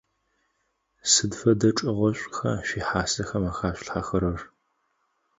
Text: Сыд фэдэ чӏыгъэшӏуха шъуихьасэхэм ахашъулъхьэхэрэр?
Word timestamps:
Сыд 1.11 1.31
фэдэ 1.39 1.69
чӏыгъэшӏуха 1.77 2.51
шъуихьасэхэм 2.67 3.43
ахашъулъхьэхэрэр? 3.49 4.41